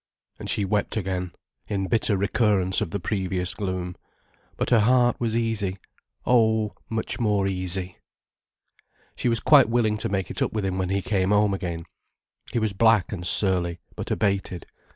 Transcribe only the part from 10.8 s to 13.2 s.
he came home again. He was black